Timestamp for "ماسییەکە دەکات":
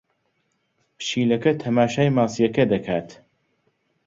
2.17-3.07